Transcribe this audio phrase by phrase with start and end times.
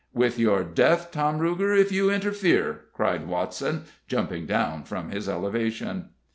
[0.15, 6.09] "With your death, Tom Ruger, if you interfere!" cried Watson, jumping down from his elevation.